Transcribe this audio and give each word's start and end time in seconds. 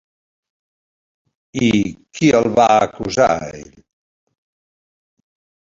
I 1.65 1.69
qui 2.19 2.31
el 2.41 2.49
va 2.61 2.67
acusar 2.87 3.29
a 3.37 3.53
ell? 3.61 3.71